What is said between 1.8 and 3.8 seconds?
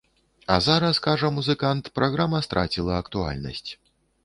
праграма страціла актуальнасць.